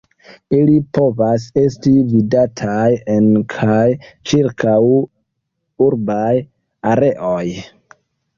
Ili 0.59 0.75
povas 0.97 1.43
esti 1.63 1.93
vidataj 2.13 2.87
en 3.17 3.27
kaj 3.55 3.83
ĉirkaŭ 4.31 4.75
urbaj 5.87 6.33
areoj. 6.95 7.45